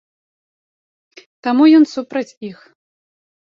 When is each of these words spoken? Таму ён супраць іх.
Таму 1.49 1.63
ён 1.81 1.87
супраць 1.93 2.35
іх. 2.51 2.67